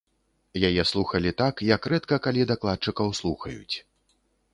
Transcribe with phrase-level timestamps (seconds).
[0.69, 3.75] Яе слухалі так, як рэдка калі дакладчыкаў слухаюць.